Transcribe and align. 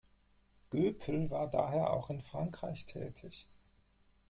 Göpel 0.71 1.29
war 1.29 1.47
daher 1.47 1.91
auch 1.93 2.09
in 2.09 2.21
Frankreich 2.21 2.87
tätig. 2.87 3.47